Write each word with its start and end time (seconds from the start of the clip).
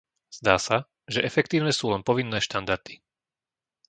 Zdá 0.37 0.55
sa, 0.67 0.77
že 1.13 1.21
efektívne 1.29 1.69
sú 1.77 1.85
len 1.93 2.01
povinné 2.09 2.39
štandardy. 2.47 2.95